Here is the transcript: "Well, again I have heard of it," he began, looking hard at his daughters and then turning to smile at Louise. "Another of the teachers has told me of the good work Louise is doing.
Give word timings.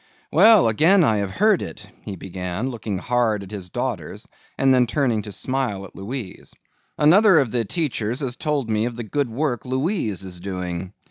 "Well, 0.31 0.67
again 0.67 1.03
I 1.03 1.17
have 1.17 1.29
heard 1.29 1.61
of 1.61 1.67
it," 1.69 1.87
he 2.01 2.15
began, 2.15 2.71
looking 2.71 2.97
hard 2.97 3.43
at 3.43 3.51
his 3.51 3.69
daughters 3.69 4.27
and 4.57 4.73
then 4.73 4.87
turning 4.87 5.21
to 5.21 5.31
smile 5.31 5.85
at 5.85 5.95
Louise. 5.95 6.55
"Another 6.97 7.37
of 7.37 7.51
the 7.51 7.65
teachers 7.65 8.21
has 8.21 8.35
told 8.35 8.67
me 8.67 8.85
of 8.85 8.95
the 8.97 9.03
good 9.03 9.29
work 9.29 9.63
Louise 9.63 10.23
is 10.23 10.39
doing. 10.39 10.93